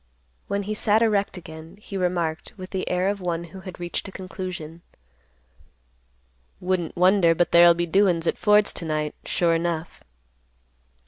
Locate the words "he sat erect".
0.63-1.37